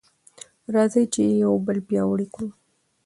[0.73, 2.47] راځئ چې یو بل پیاوړي کړو.